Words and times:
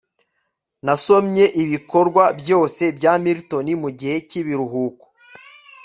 nasomye 0.85 1.43
ibikorwa 1.63 2.23
byose 2.39 2.83
bya 2.97 3.13
milton 3.23 3.67
mugihe 3.83 4.15
cyibiruhuko 4.29 5.05